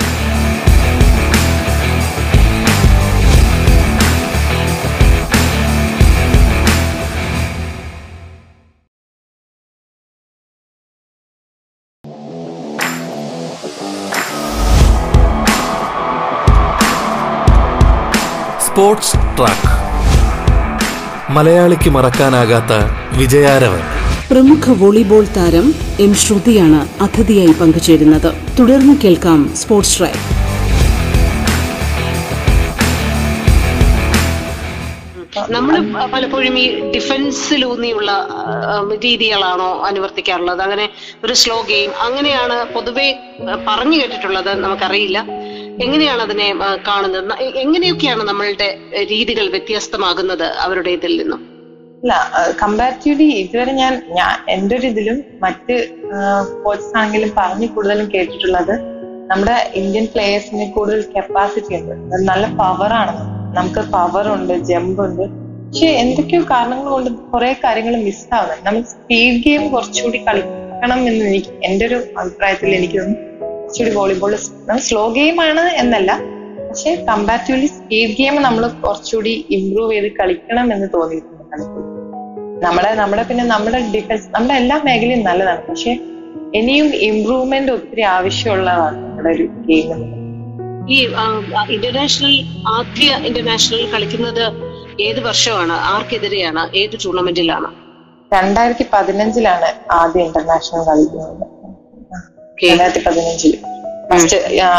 [18.66, 19.72] Sports track.
[21.32, 22.84] മലയാളിക്ക് മറക്കാനാകാത്ത
[23.18, 24.11] വിജയാരവൻ.
[24.32, 25.66] പ്രമുഖ വോളിബോൾ താരം
[26.00, 28.28] എം ശ്രുതിയാണ് അതിഥിയായി പങ്കുചേരുന്നത്.
[28.60, 30.22] തുടർന്ന് കേൾക്കാം സ്പോർട്സ് ട്രാക്ക്
[35.56, 35.76] നമ്മൾ
[36.14, 38.12] പലപ്പോഴും ഈ ഡിഫൻസിലൂന്നിയുള്ള
[39.04, 40.62] രീതികളാണോ അനുവർത്തിക്കാറുള്ളത്?
[40.62, 40.90] അങ്ങനെ
[41.24, 43.08] ഒരു സ്ലോ ഗെയിം അങ്ങനെയാണ് പൊതുവെ
[43.68, 45.20] പറഞ്ഞു കേട്ടിട്ടുള്ളത് നമുക്കറിയില്ല.
[45.86, 46.54] എങ്ങനെയാണ് അതിനെ
[46.88, 47.34] കാണുന്നത്?
[47.66, 48.70] എങ്ങനെയൊക്കെയാണ് നമ്മളുടെ
[49.04, 51.51] രീതികൾ വ്യത്യസ്തമാകുന്നത് അവരുടെ ഇതിൽ നിന്നും?
[52.04, 52.14] ഇല്ല
[52.62, 55.76] കമ്പാരിറ്റീവ്ലി ഇതുവരെ ഞാൻ ഞാൻ എന്റെ ഒരു ഇതിലും മറ്റ്
[56.64, 58.74] കോച്ചസ് ആണെങ്കിലും പറഞ്ഞു കൂടുതലും കേട്ടിട്ടുള്ളത്
[59.32, 61.94] നമ്മുടെ ഇന്ത്യൻ പ്ലേയേഴ്സിന് കൂടുതൽ കപ്പാസിറ്റി ഉണ്ട്.
[62.30, 63.14] നല്ല പവറാണ്
[63.58, 65.24] നമുക്ക് പവർ ഉണ്ട് ജമ്പ് ഉണ്ട്.
[65.68, 71.86] പക്ഷെ എന്തൊക്കെയോ കാരണങ്ങൾ കൊണ്ട് കുറെ കാര്യങ്ങൾ മിസ്സാവുന്നുണ്ട് നമ്മൾ സ്പീഡ് ഗെയിം കുറച്ചുകൂടി കളിക്കണം എന്ന് എനിക്ക് എന്റെ
[71.90, 73.30] ഒരു അഭിപ്രായത്തിൽ എനിക്ക് തോന്നുന്നു
[73.62, 74.34] കുറച്ചുകൂടി വോളിബോൾ
[74.88, 76.12] സ്ലോ ഗെയിം ആണ് എന്നല്ല.
[76.68, 81.44] പക്ഷെ കമ്പാരിറ്റീവ്ലി സ്പീഡ് ഗെയിം നമ്മൾ കുറച്ചുകൂടി ഇമ്പ്രൂവ് ചെയ്ത് കളിക്കണം എന്ന് തോന്നിയിട്ടുണ്ട്.
[81.54, 81.91] പലപ്പോഴും
[82.64, 85.62] നമ്മുടെ നമ്മുടെ പിന്നെ നമ്മുടെ ഡിഫൻസ് നമ്മുടെ എല്ലാ മേഖലയും നല്ലതാണ്.
[85.70, 85.92] പക്ഷെ
[86.60, 90.02] ഇനിയും ഇംപ്രൂവ്മെന്റ് ഒത്തിരി ആവശ്യമുള്ളതാണ് നമ്മുടെ ഒരു ഗെയിം
[90.90, 90.98] ഈ
[91.76, 92.36] ഇന്റർനാഷണൽ
[92.76, 94.44] ആദ്യ ഇന്റർനാഷണൽ കളിക്കുന്നത്
[95.08, 95.76] ഏത് വർഷമാണ്?
[95.94, 96.64] ആർക്കെതിരെയാണ്?
[96.82, 97.70] ഏത് ടൂർണമെന്റിലാണ്
[98.34, 101.46] രണ്ടായിരത്തി പതിനഞ്ചിലാണ് ആദ്യ ഇന്റർനാഷണൽ കളിക്കുന്നത്.
[102.64, 103.54] രണ്ടായിരത്തി പതിനഞ്ചിൽ
[104.10, 104.38] ഫസ്റ്റ്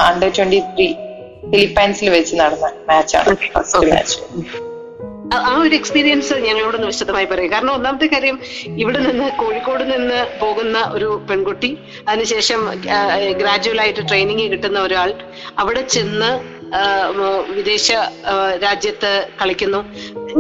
[0.09, 0.87] അണ്ടർ ട്വന്റി ത്രീ
[1.53, 4.19] ഫിലിപ്പൈൻസിൽ വെച്ച് നടന്ന മാച്ചാണ് ഫസ്റ്റ് മാച്ച്
[5.33, 7.53] ആ- ഒരു എക്സ്പീരിയൻസ് ഞങ്ങളോടൊന്ന് വിശദമായി പറയും.
[7.53, 8.37] കാരണം ഒന്നാമത്തെ കാര്യം
[8.77, 11.71] ഇവിടെ നിന്ന് കോഴിക്കോട് നിന്ന് പോകുന്ന ഒരു പെൺകുട്ടി
[12.09, 12.61] അതിനുശേഷം
[13.39, 15.11] ഗ്രാജുവൽ ആയിട്ട് ട്രെയിനിങ് കിട്ടുന്ന ഒരാൾ
[15.59, 16.31] അവിടെ ചെന്ന്
[17.57, 17.93] വിദേശ
[18.65, 19.11] രാജ്യത്ത്
[19.41, 19.81] കളിക്കുന്നു.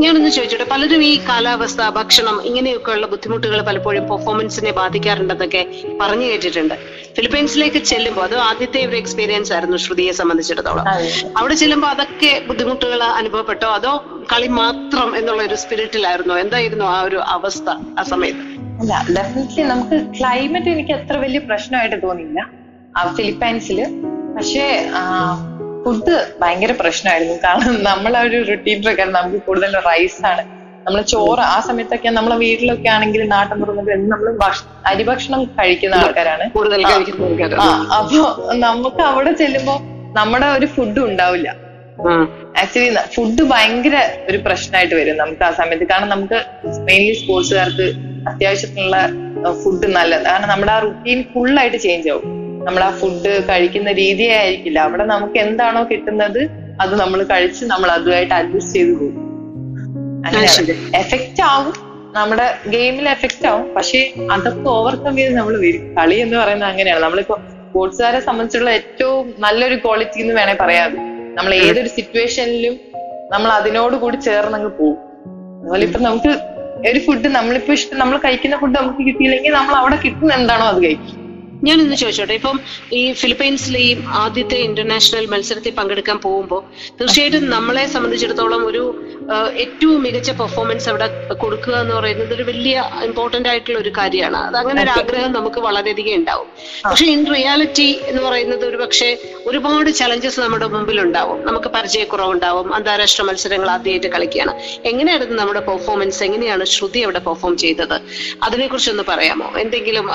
[0.02, 5.62] ഞാനൊന്ന് ചോദിച്ചോട്ടെ പലരും ഈ കാലാവസ്ഥ ഭക്ഷണം ഇങ്ങനെയൊക്കെയുള്ള ബുദ്ധിമുട്ടുകൾ പലപ്പോഴും പെർഫോമൻസിനെ ബാധിക്കാറുണ്ടെന്നൊക്കെ
[6.00, 6.76] പറഞ്ഞു കേട്ടിട്ടുണ്ട്.
[7.16, 10.86] ഫിലിപ്പൈൻസിലേക്ക് ചെല്ലുമ്പോൾ അത് ആദ്യത്തെ ഒരു എക്സ്പീരിയൻസ് ആയിരുന്നു ശ്രുതിയെ സംബന്ധിച്ചിടത്തോളം.
[11.40, 13.68] അവിടെ ചെല്ലുമ്പോൾ അതൊക്കെ ബുദ്ധിമുട്ടുകൾ അനുഭവപ്പെട്ടോ?
[13.78, 13.92] അതോ
[14.32, 18.46] കളി മാത്രം എന്നുള്ള ഒരു സ്പിരിറ്റിലായിരുന്നോ എന്തായിരുന്നു ആ ഒരു അവസ്ഥ ആ സമയത്ത്?
[18.80, 22.40] അല്ല ഡെഫിനറ്റ്ലി നമുക്ക് ക്ലൈമറ്റ് എനിക്ക് അത്ര വലിയ പ്രശ്നമായിട്ട് തോന്നിയില്ല.
[23.20, 23.78] ഫിലിപ്പൈൻസിൽ
[24.36, 24.64] പക്ഷേ
[25.84, 27.34] ഫുഡ് ഭയങ്കര പ്രശ്നമായിരുന്നു.
[27.34, 30.62] കാരണം നമ്മളെ ഒരു റുട്ടീൻ പ്രകാരം നമുക്ക് കൂടുതൽ റൈസ് ആണ്.
[30.86, 34.34] നമ്മൾ ചോറ് ആ സമയത്തൊക്കെ നമ്മളെ വീട്ടിലൊക്കെ ആണെങ്കിൽ നാട്ടിൻ പുറമൊക്കെ നമ്മൾ
[34.86, 36.50] അരിഭക്ഷണം കഴിക്കുന്ന ആൾക്കാരാണ്.
[36.50, 36.86] കൂടുതൽ
[37.60, 37.66] ആ.
[37.96, 39.80] അപ്പൊ നമുക്ക് അവിടെ ചെല്ലുമ്പോ
[40.12, 41.56] നമ്മുടെ ഒരു ഫുഡ് ഉണ്ടാവില്ല.
[42.58, 45.88] ആക്ച്വലി ഫുഡ് ഭയങ്കര ഒരു പ്രശ്നമായിട്ട് വരും നമുക്ക് ആ സമയത്ത്.
[45.88, 46.44] കാരണം നമുക്ക്
[46.78, 47.92] മെയിൻലി സ്പോർട്സുകാർക്ക്
[48.28, 48.96] അത്യാവശ്യത്തിനുള്ള
[49.64, 50.24] ഫുഡ് നല്ലത്.
[50.24, 52.41] കാരണം നമ്മുടെ ആ റുട്ടീൻ ഫുള്ളായിട്ട് ചേഞ്ച് ആവും.
[52.64, 54.78] നമ്മൾ ആ ഫുഡ് കഴിക്കുന്ന രീതിയായിരിക്കില്ല.
[54.78, 56.50] അവിടെ നമുക്ക് എന്താണോ കിട്ടുന്നത്
[56.80, 59.16] അത് നമ്മൾ കഴിച്ച് നമ്മൾ അതുമായിട്ട് അഡ്ജസ്റ്റ് ചെയ്ത് പോകും.
[60.26, 60.46] അങ്ങനെ
[60.98, 61.92] എഫക്റ്റ് ആവും.
[62.12, 63.74] നമ്മുടെ ഗെയിമിൽ എഫക്റ്റ് ആവും.
[63.74, 65.94] പക്ഷെ അതൊക്കെ ഓവർകം ചെയ്ത് നമ്മൾ വരും.
[65.94, 67.02] കളി എന്ന് പറയുന്നത് അങ്ങനെയാണ്.
[67.02, 70.92] നമ്മളിപ്പോ സ്പോർട്സുകാരെ സംബന്ധിച്ചുള്ള ഏറ്റവും നല്ലൊരു ക്വാളിറ്റി എന്ന് വേണേ പറയാം.
[71.34, 72.80] നമ്മൾ ഏതൊരു സിറ്റുവേഷനിലും
[73.30, 74.98] നമ്മൾ അതിനോട് കൂടി ചേർന്നങ്ങ് പോകും.
[75.60, 76.28] അതുപോലെ ഇപ്പൊ നമുക്ക്
[76.90, 81.21] ഒരു ഫുഡ് നമ്മളിപ്പോ ഇഷ്ടം നമ്മൾ കഴിക്കുന്ന ഫുഡ് നമുക്ക് കിട്ടിയില്ലെങ്കിൽ നമ്മൾ അവിടെ കിട്ടുന്ന എന്താണോ അത് കഴിക്കും.
[81.66, 82.60] ഞാനൊന്ന് ചോദിച്ചോട്ടെ ഇപ്പം
[82.92, 83.90] ഈ ഫിലിപ്പൈൻസിലെ ഈ
[84.22, 86.62] ആദ്യത്തെ ഇന്റർനാഷണൽ മത്സരത്തിൽ പങ്കെടുക്കാൻ പോകുമ്പോൾ
[86.98, 88.82] തീർച്ചയായിട്ടും നമ്മളെ സംബന്ധിച്ചിടത്തോളം ഒരു
[89.64, 91.06] ഏറ്റവും മികച്ച പെർഫോമൻസ് അവിടെ
[91.42, 92.76] കൊടുക്കുക എന്ന് പറയുന്നത് ഒരു വലിയ
[93.08, 94.38] ഇമ്പോർട്ടന്റ് ആയിട്ടുള്ള ഒരു കാര്യമാണ്.
[94.46, 96.48] അത് അങ്ങനെ ഒരു ആഗ്രഹം നമുക്ക് വളരെയധികം ഉണ്ടാവും.
[96.84, 99.08] പക്ഷെ ഇൻ റിയാലിറ്റി എന്ന് പറയുന്നത് ഒരു പക്ഷേ
[99.46, 102.74] ഒരുപാട് ചലഞ്ചസ് നമ്മുടെ മുമ്പിൽ ഉണ്ടാവും നമുക്ക് പരിചയക്കുറവുണ്ടാവും.
[102.74, 104.54] അന്താരാഷ്ട്ര മത്സരങ്ങൾ ആദ്യമായിട്ട് കളിക്കുകയാണ്.
[104.92, 107.96] എങ്ങനെയായിരുന്നു നമ്മുടെ പെർഫോമൻസ് എങ്ങനെയാണ് ശ്രുതി അവിടെ പെർഫോം ചെയ്തത്?
[108.48, 109.48] അതിനെക്കുറിച്ചൊന്ന് പറയാമോ?
[109.64, 110.08] എന്തെങ്കിലും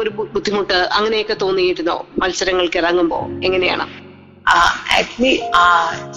[0.00, 1.96] ഒരു ബുദ്ധിമുട്ട് അങ്ങനെയൊക്കെ തോന്നിയിരുന്നോ?
[2.20, 3.86] മത്സരങ്ങൾക്ക് ഇറങ്ങുമ്പോ എങ്ങനെയാണ്?
[4.98, 5.32] ആക്ച്വലി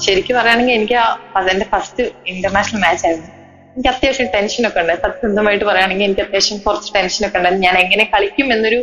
[0.03, 0.97] ശരിക്കും പറയുകയാണെങ്കിൽ എനിക്ക്
[1.39, 3.29] അതെന്റെ ഫസ്റ്റ് ഇന്റർനാഷണൽ മാച്ച് ആയിരുന്നു.
[3.73, 4.93] എനിക്ക് അത്യാവശ്യം ടെൻഷനൊക്കെ ഉണ്ട്.
[5.05, 8.79] സത്യസന്ധമായിട്ട് പറയുകയാണെങ്കിൽ എനിക്ക് അത്യാവശ്യം കുറച്ച് ടെൻഷനൊക്കെ ഉണ്ടായിരുന്നു ഞാൻ എങ്ങനെ കളിക്കും എന്നൊരു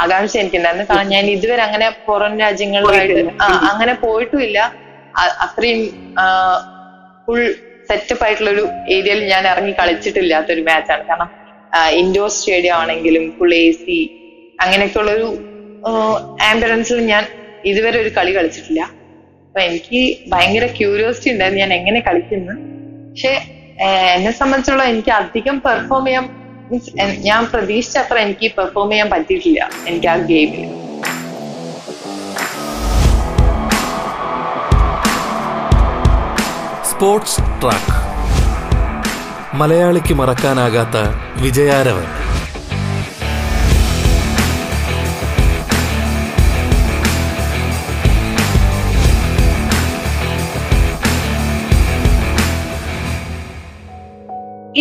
[0.00, 0.86] ആകാംക്ഷ എനിക്കുണ്ടായിരുന്നു.
[0.90, 3.22] കാരണം ഞാൻ ഇതുവരെ അങ്ങനെ പുറം രാജ്യങ്ങളിലായിട്ട്
[3.72, 4.58] അങ്ങനെ പോയിട്ടുമില്ല.
[5.44, 5.80] അത്രയും
[7.24, 7.42] ഫുൾ
[7.88, 8.64] സെറ്റപ്പ് ആയിട്ടുള്ള ഒരു
[8.96, 11.30] ഏരിയയിൽ ഞാൻ ഇറങ്ങി കളിച്ചിട്ടില്ലാത്തൊരു മാച്ചാണ് കാരണം
[12.00, 13.96] ഇൻഡോർ സ്റ്റേഡിയം ആണെങ്കിലും ഫുൾ എ സി
[14.64, 15.28] അങ്ങനെയൊക്കെയുള്ള ഒരു
[16.50, 17.24] ആംബുലൻസിൽ ഞാൻ
[17.70, 18.82] ഇതുവരെ ഒരു കളി കളിച്ചിട്ടില്ല.
[19.46, 20.00] അപ്പൊ എനിക്ക്
[20.32, 22.54] ഭയങ്കര ക്യൂരിയോസിറ്റി ഉണ്ടായിരുന്നു ഞാൻ എങ്ങനെ കളിക്കുന്നു.
[23.10, 23.32] പക്ഷെ
[24.16, 26.24] എന്നെ സംബന്ധിച്ചുള്ള എനിക്ക് അധികം പെർഫോം ചെയ്യാൻ
[26.70, 26.90] മീൻസ്
[27.28, 29.60] ഞാൻ പ്രതീക്ഷിച്ചത്ര എനിക്ക് പെർഫോം ചെയ്യാൻ പറ്റിയിട്ടില്ല
[29.90, 30.66] എനിക്ക് ആ ഗെയിമിൽ
[36.90, 37.96] സ്പോർട്സ് ട്രാക്ക്
[39.60, 40.96] മലയാളിക്ക് മറക്കാനാകാത്ത
[41.42, 42.08] വിജയാരവൻ.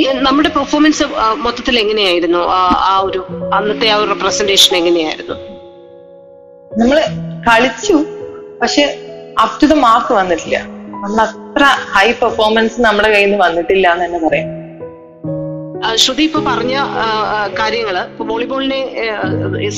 [0.05, 1.03] നമ്മുടെ പെർഫോമൻസ്
[1.35, 2.37] മൊത്തത്തിൽ എങ്ങനെയായിരുന്നു?
[2.91, 5.35] ആ ഒരു അന്നത്തെ ആ ഒരു റെപ്രസെന്റേഷൻ എങ്ങനെയായിരുന്നു?
[6.77, 6.99] നമ്മൾ
[7.47, 8.05] കളിച്ചു
[8.61, 8.83] പക്ഷെ
[9.41, 10.57] അപ് ടു ദ മാർക്ക് വന്നിട്ടില്ല.
[11.03, 14.56] നമ്മൾ അത്ര ഹൈ പെർഫോമൻസ് നമ്മുടെ കയ്യിൽ നിന്ന് വന്നിട്ടില്ല എന്ന് തന്നെ പറയാം.
[16.03, 16.75] ശ്രുതി ഇപ്പൊ പറഞ്ഞ
[17.59, 18.79] കാര്യങ്ങൾ ഇപ്പൊ വോളിബോളിനെ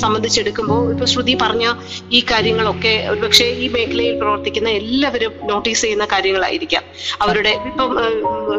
[0.02, 1.66] സംബന്ധിച്ചെടുക്കുമ്പോൾ ഇപ്പൊ ശ്രുതി പറഞ്ഞ
[2.12, 6.84] ഈ കാര്യങ്ങളൊക്കെ ഒരുപക്ഷെ ഈ മേഖലയിൽ പ്രവർത്തിക്കുന്ന എല്ലാവരും നോട്ടീസ് ചെയ്യുന്ന കാര്യങ്ങളായിരിക്കാം.
[7.22, 7.92] അവരുടെ ഇപ്പം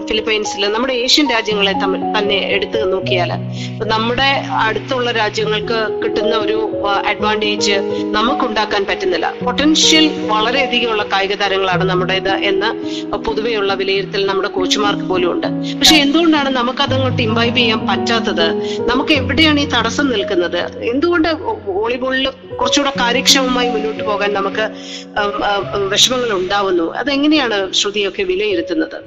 [0.09, 3.33] ഫിലിപ്പൈൻസിൽ നമ്മുടെ ഏഷ്യൻ രാജ്യങ്ങളെ തമ്മിൽ തന്നെ എടുത്തു നോക്കിയാൽ
[3.95, 4.29] നമ്മുടെ
[4.67, 6.59] അടുത്തുള്ള രാജ്യങ്ങൾക്ക് കിട്ടുന്ന ഒരു
[7.13, 7.77] അഡ്വാന്റേജ്
[8.19, 9.33] നമുക്കുണ്ടാക്കാൻ പറ്റുന്നില്ല.
[9.47, 12.71] പൊട്ടൻഷ്യൽ വളരെയധികം ഉള്ള കായിക താരങ്ങളാണ് നമ്മുടേത് എന്ന്
[13.29, 15.49] പൊതുവെയുള്ള വിലയിരുത്തൽ നമ്മുടെ കോച്ചുമാർക്ക് പോലും ഉണ്ട്.
[15.81, 18.47] പക്ഷെ എന്തുകൊണ്ടാണ് നമുക്കതങ്ങോട്ട് ഇംബൈബ് ചെയ്യാൻ പറ്റാത്തത്.
[18.91, 20.61] നമുക്ക് എവിടെയാണ് ഈ തടസ്സം നിൽക്കുന്നത്?
[20.93, 21.29] എന്തുകൊണ്ട്
[21.79, 22.27] വോളിബോളിൽ
[22.61, 24.65] കുറച്ചുകൂടെ കാര്യക്ഷമമായി മുന്നോട്ട് പോകാൻ നമുക്ക്
[25.93, 26.87] വിഷമങ്ങൾ ഉണ്ടാവുന്നു?
[27.01, 28.99] അതെങ്ങനെയാണ് ശ്രുതിയൊക്കെ വിലയിരുത്തുന്നത്?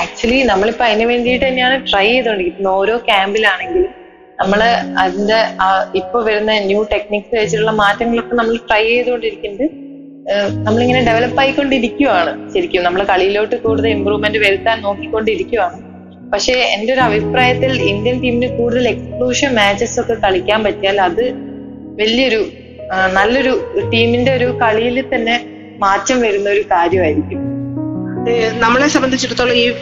[0.00, 2.74] ആക്ച്വലി നമ്മളിപ്പോ അതിന് വേണ്ടിയിട്ട് തന്നെയാണ് ട്രൈ ചെയ്തോണ്ടിരിക്കുന്നത്.
[2.80, 3.92] ഓരോ ക്യാമ്പിലാണെങ്കിലും
[4.40, 4.60] നമ്മൾ
[5.02, 5.38] അതിന്റെ
[6.00, 9.84] ഇപ്പൊ വരുന്ന ന്യൂ ടെക്നിക്സ് വെച്ചിട്ടുള്ള മാറ്റങ്ങളൊക്കെ നമ്മൾ ട്രൈ ചെയ്തുകൊണ്ടിരിക്കുന്നുണ്ട്
[10.66, 12.84] നമ്മളിങ്ങനെ ഡെവലപ്പ് ആയിക്കൊണ്ടിരിക്കുവാണ് ശരിക്കും.
[12.86, 15.78] നമ്മൾ കളിയിലോട്ട് കൂടുതൽ ഇമ്പ്രൂവ്മെന്റ് വരുത്താൻ നോക്കിക്കൊണ്ടിരിക്കുവാണ്.
[16.32, 21.24] പക്ഷെ എന്റെ ഒരു അഭിപ്രായത്തിൽ ഇന്ത്യൻ ടീമിന് കൂടുതൽ എക്സ്ക്ലൂഷൻ മാച്ചസ് ഒക്കെ കളിക്കാൻ പറ്റിയാൽ അത്
[22.00, 22.40] വലിയൊരു
[23.12, 23.52] നല്ലൊരു
[23.92, 25.36] ടീമിന്റെ ഒരു കളിയിൽ തന്നെ
[25.78, 27.42] മാറ്റം വരുന്ന ഒരു കാര്യമായിരിക്കും.
[28.58, 29.72] നമ്മളെ സംബന്ധിച്ചിടത്തോളം ഈ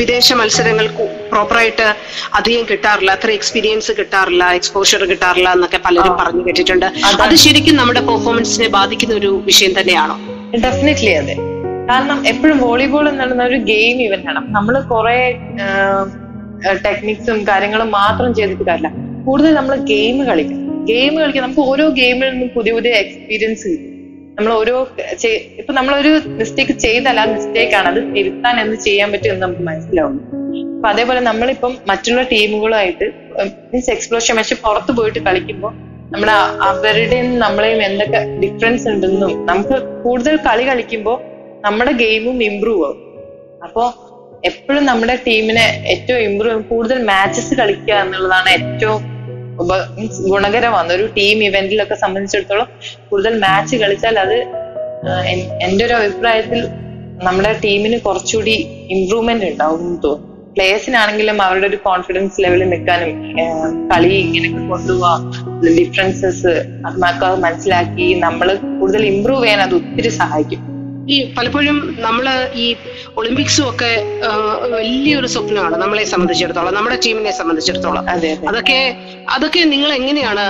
[0.00, 0.86] വിദേശ മത്സരങ്ങൾ
[1.32, 1.86] പ്രോപ്പറായിട്ട്
[2.38, 3.10] അധികം കിട്ടാറില്ല.
[3.10, 6.86] അത്ര എക്സ്പീരിയൻസ് കിട്ടാറില്ല എക്സ്പോഷർ കിട്ടാറില്ല എന്നൊക്കെ പലരും പറഞ്ഞു കേട്ടിട്ടുണ്ട്.
[7.26, 10.18] അത് ശരിക്കും നമ്മുടെ പെർഫോമൻസിനെ ബാധിക്കുന്ന ഒരു വിഷയം തന്നെയാണോ?
[10.66, 11.36] ഡെഫിനറ്റ്ലി അതെ.
[11.90, 15.18] കാരണം എപ്പോഴും വോളിബോൾ എന്ന് പറയുന്ന ഒരു ഗെയിം ഇവന്റ് ആണ് നമ്മൾ കുറെ
[16.86, 18.90] ടെക്നിക്സും കാര്യങ്ങളും മാത്രം ചെയ്തിട്ട് കാര്യമില്ല.
[19.26, 20.58] കൂടുതൽ നമ്മൾ ഗെയിം കളിക്കും.
[20.90, 23.86] ഗെയിം കളിക്കാൻ നമുക്ക് ഓരോ ഗെയിമിൽ നിന്നും പുതിയ പുതിയ എക്സ്പീരിയൻസ് കിട്ടും.
[24.36, 24.74] നമ്മൾ ഓരോ
[25.60, 30.20] ഇപ്പൊ നമ്മളൊരു മിസ്റ്റേക്ക് ചെയ്താൽ ആ മിസ്റ്റേക്ക് ആണ് അത് തിരുത്താൻ എന്ത് ചെയ്യാൻ പറ്റും എന്ന് നമുക്ക് മനസ്സിലാവും.
[30.76, 33.08] അപ്പൊ അതേപോലെ നമ്മളിപ്പം മറ്റുള്ള ടീമുകളുമായിട്ട്
[33.72, 35.72] മീൻസ് എക്സ്പ്ലോഷൻ പക്ഷെ പുറത്ത് പോയിട്ട് കളിക്കുമ്പോൾ
[36.14, 36.36] നമ്മുടെ
[36.68, 41.18] അവരുടെയും നമ്മളെയും എന്തൊക്കെ ഡിഫറൻസ് ഉണ്ടെന്നും നമുക്ക് കൂടുതൽ കളി കളിക്കുമ്പോൾ
[41.64, 42.98] നമ്മുടെ ഗെയിമും ഇമ്പ്രൂവ് ആവും.
[43.64, 43.82] അപ്പോ
[44.44, 49.00] എപ്പോഴും നമ്മുടെ ടീമിനെ ഏറ്റവും ഇമ്പ്രൂവ് കൂടുതൽ മാച്ചസ് കളിക്കുക എന്നുള്ളതാണ് ഏറ്റവും
[49.96, 52.68] മീൻസ് ഗുണകരമാണ് ഒരു ടീം ഇവന്റിലൊക്കെ സംബന്ധിച്ചിടത്തോളം
[53.08, 54.38] കൂടുതൽ മാച്ച് കളിച്ചാൽ അത്
[55.66, 56.60] എന്റെ ഒരു അഭിപ്രായത്തിൽ
[57.26, 58.56] നമ്മുടെ ടീമിന് കുറച്ചുകൂടി
[58.96, 60.26] ഇമ്പ്രൂവ്മെന്റ് ഉണ്ടാവും എന്ന് തോന്നുന്നു.
[60.54, 63.12] പ്ലേയേഴ്സിനാണെങ്കിലും അവരുടെ ഒരു കോൺഫിഡൻസ് ലെവലിൽ നിൽക്കാനും
[63.90, 65.20] കളി ഇങ്ങനെയൊക്കെ കൊണ്ടുപോവാം
[65.78, 66.54] ഡിഫറൻസസ്
[66.86, 66.98] അത്
[67.44, 68.48] മനസ്സിലാക്കി നമ്മൾ
[68.80, 70.62] കൂടുതൽ ഇമ്പ്രൂവ് ചെയ്യാൻ അത് ഒത്തിരി സഹായിക്കും.
[71.10, 72.66] ഈ പലപ്പോഴും നമ്മൾ ഈ
[73.16, 73.90] ഒളിമ്പിക്സും ഒക്കെ
[74.74, 78.04] വലിയൊരു സ്വപ്നമാണ് നമ്മളെ സംബന്ധിച്ചിടത്തോളം നമ്മുടെ ടീമിനെ സംബന്ധിച്ചിടത്തോളം.
[78.08, 78.46] അതെ അതെ.
[78.48, 78.78] അതൊക്കെ
[79.28, 80.44] അതൊക്കെ നിങ്ങൾ എങ്ങനെയാണ്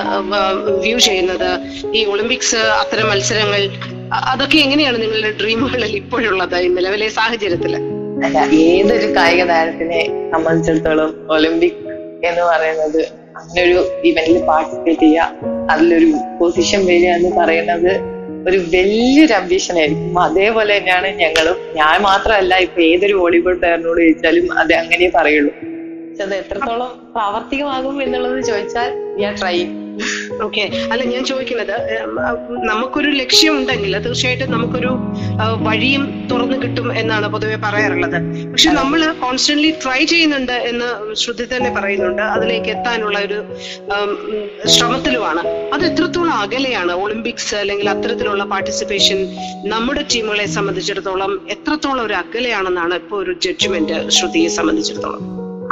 [0.85, 1.49] വ്യൂ ചെയ്യുന്നത്?
[1.95, 3.63] ഈ ഒളിമ്പിക്സ് അത്തരം മത്സരങ്ങൾ
[4.31, 7.75] അതൊക്കെ എങ്ങനെയാണ് നിങ്ങളുടെ ഡ്രീമുകളിൽ ഇപ്പോഴുള്ളത് ഈ നിലവിലെ സാഹചര്യത്തിൽ?
[8.65, 10.01] ഏതൊരു കായിക താരത്തിനെ
[10.33, 11.79] സംബന്ധിച്ചിടത്തോളം ഒളിമ്പിക്
[12.25, 13.01] എന്ന് പറയുന്നത്
[13.37, 15.29] അങ്ങനെ ഒരു ഇവന്റിൽ പാർട്ടിസിപ്പേറ്റ് ചെയ്യുക
[15.71, 16.09] അതിലൊരു
[16.41, 17.93] പൊസിഷൻ വരിക എന്ന് പറയുന്നത്
[18.47, 20.19] ഒരു വലിയൊരു അംബീഷൻ ആയിരിക്കും.
[20.19, 21.57] അതേപോലെ തന്നെയാണ് ഞങ്ങളും.
[21.75, 25.53] ഞാൻ മാത്രമല്ല ഇപ്പൊ ഏതൊരു വോളിബോൾ പ്ലെയറിനോട് ചോദിച്ചാലും അത് അങ്ങനെ പറയുള്ളൂ.
[26.09, 29.57] പക്ഷെ അത് എത്രത്തോളം പ്രാവർത്തികമാകും എന്നുള്ളത് ചോദിച്ചാൽ ഞാൻ ട്രൈ
[30.45, 31.77] ഓക്കെ അല്ല ഞാൻ ചോദിക്കുന്നത്
[32.71, 34.93] നമുക്കൊരു ലക്ഷ്യം ഉണ്ടെങ്കിൽ തീർച്ചയായിട്ടും നമുക്കൊരു
[35.67, 38.19] വഴിയും തുറന്നു കിട്ടും എന്നാണ് പൊതുവെ പറയാറുള്ളത്.
[38.51, 42.23] പക്ഷെ നമ്മൾ കോൺസ്റ്റന്റ്ലി ട്രൈ ചെയ്യുന്നുണ്ട് എന്ന് ശ്രുതി തന്നെ പറയുന്നുണ്ട്.
[42.23, 43.39] അതിലേക്ക് എത്താനുള്ള ഒരു
[44.69, 45.43] ശ്രമത്തിലുമാണ്.
[45.75, 46.93] അത് എത്രത്തോളം അകലെയാണ്?
[46.93, 49.21] ഒളിമ്പിക്സ് അല്ലെങ്കിൽ അത്തരത്തിലുള്ള പാർട്ടിസിപ്പേഷൻ
[49.75, 55.23] നമ്മുടെ ടീമുകളെ സംബന്ധിച്ചിടത്തോളം എത്രത്തോളം ഒരു അകലെയാണെന്നാണ് ഇപ്പോൾ ഒരു ജഡ്ജ്മെന്റ് ശ്രുതിയെ സംബന്ധിച്ചിടത്തോളം?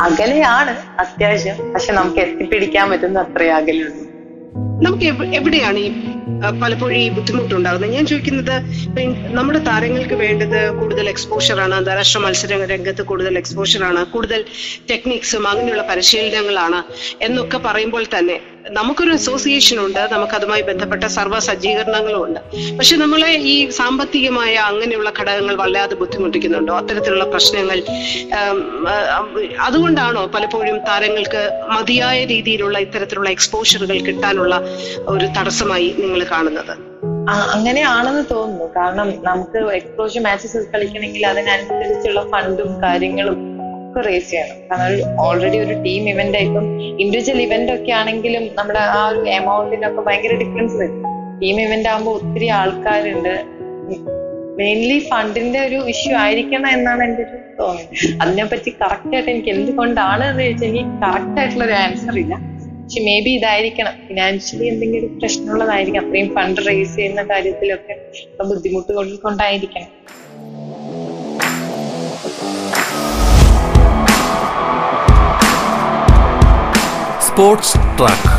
[0.06, 1.72] അകലെയാണ് അത്യാവശ്യം.
[1.72, 4.07] പക്ഷെ നമുക്ക് എത്തിപ്പിടിക്കാൻ പറ്റുന്ന അത്രയും അകലെയുള്ളൂ.
[4.82, 5.88] നമുക്ക് എവിടെയാണ് ഈ
[6.60, 7.90] പലപ്പോഴും ഈ ബുദ്ധിമുട്ടുണ്ടാകുന്നത്?
[7.90, 8.54] ഞാൻ ചോദിക്കുന്നത്
[9.34, 14.44] നമ്മുടെ താരങ്ങൾക്ക് വേണ്ടത് കൂടുതൽ എക്സ്പോഷർ ആണ് അന്താരാഷ്ട്ര മത്സര രംഗത്ത് കൂടുതൽ എക്സ്പോഷർ ആണ് കൂടുതൽ
[14.90, 16.80] ടെക്നിക്സും അങ്ങനെയുള്ള പരിശീലനങ്ങളാണ്
[17.22, 18.36] എന്നൊക്കെ പറയുമ്പോൾ തന്നെ
[18.70, 22.40] നമുക്കൊരു അസോസിയേഷൻ ഉണ്ട് നമുക്ക് അതുമായി ബന്ധപ്പെട്ട സർവ സജ്ജീകരണങ്ങളും ഉണ്ട്.
[22.78, 26.76] പക്ഷെ നമ്മളെ ഈ സാമ്പത്തികമായ അങ്ങനെയുള്ള ഘടകങ്ങൾ വല്ലാതെ ബുദ്ധിമുട്ടിക്കുന്നുണ്ടോ?
[26.76, 27.82] അത്തരത്തിലുള്ള പ്രശ്നങ്ങൾ
[29.60, 34.60] അതുകൊണ്ടാണോ പലപ്പോഴും താരങ്ങൾക്ക് മതിയായ രീതിയിലുള്ള ഇത്തരത്തിലുള്ള എക്സ്പോഷറുകൾ കിട്ടാനുള്ള
[34.98, 36.74] ഒരു തടസ്സമായി നിങ്ങൾ കാണുന്നത്?
[37.28, 38.64] അങ്ങനെയാണെന്ന് തോന്നുന്നു.
[38.64, 43.57] കാരണം നമുക്ക് എക്സ്പോഷർ മാച്ചസ് കളിക്കണമെങ്കിൽ അതിനനുസരിച്ചുള്ള ഫണ്ടും കാര്യങ്ങളും
[43.88, 45.20] ഒക്കെ റേസ് ചെയ്യണം.
[45.20, 46.66] ഓൾറെഡി ഒരു ടീം ഇവന്റ് ആയിട്ടും
[47.00, 50.98] ഇൻഡിവിജ്വൽ ഇവന്റ് ഒക്കെ ആണെങ്കിലും നമ്മുടെ ആ ഒരു എമൗണ്ടിനൊക്കെ ഭയങ്കര ഡിഫറൻസ് വരും.
[51.42, 53.34] ടീം ഇവന്റ് ആകുമ്പോൾ ഒത്തിരി ആൾക്കാരുണ്ട്.
[54.60, 60.42] മെയിൻലി ഫണ്ടിന്റെ ഒരു ഇഷ്യൂ ആയിരിക്കണം എന്നാണ് എന്റെ ഒരു തോന്നുന്നത് അതിനെപ്പറ്റി കറക്റ്റ് ആയിട്ട് എനിക്ക് എന്തുകൊണ്ടാണ് എന്ന്
[60.42, 62.34] ചോദിച്ചാൽ എനിക്ക് കറക്റ്റ് ആയിട്ടുള്ള ഒരു ആൻസർ ഇല്ല.
[62.82, 63.92] പക്ഷെ മേ ബി ഇതായിരിക്കണം.
[64.08, 67.96] ഫിനാൻഷ്യലി എന്തെങ്കിലും പ്രശ്നമുള്ളതായിരിക്കും അത്രയും ഫണ്ട് റേസ് ചെയ്യുന്ന കാര്യത്തിലൊക്കെ
[68.44, 69.90] ബുദ്ധിമുട്ട് കൊണ്ടായിരിക്കണം
[77.38, 78.30] സ്പോർട്സ് ട്രാക്ക്.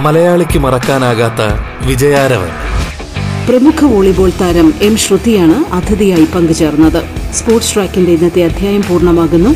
[0.00, 1.42] മലയാളിക്ക് മറക്കാനാകാത്ത
[1.86, 2.48] വിജയാരവൻ.
[3.48, 7.02] പ്രമുഖ വോളിബോൾ താരം എം ശ്രുതിയാണ് അതിഥിയായി പങ്കുചേർന്നത്.
[7.34, 9.50] സ്പോർട്സ് ട്രാക്കിന്റെ ഇന്നത്തെ അധ്യായം പൂർണമാകുന്നു.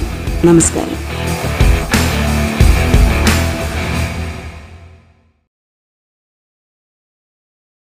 [0.47, 1.10] നമസ്കാരം.